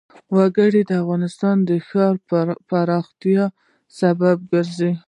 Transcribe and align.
وګړي 0.35 0.81
د 0.87 0.91
افغانستان 1.01 1.55
د 1.69 1.69
ښاري 1.87 2.19
پراختیا 2.69 3.43
سبب 3.99 4.37
کېږي. 4.51 4.91